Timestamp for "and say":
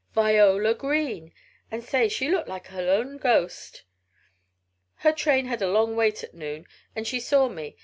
1.69-2.09